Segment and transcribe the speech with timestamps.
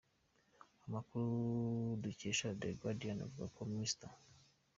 [0.85, 1.31] Amakuru
[2.03, 4.11] dukesha The Guarian avuga ko Mr.